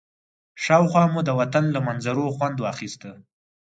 شاوخوا 0.63 1.03
مو 1.13 1.21
د 1.27 1.29
وطن 1.39 1.65
له 1.75 1.79
منظرو 1.87 2.25
خوند 2.35 2.57
اخيسته. 2.73 3.11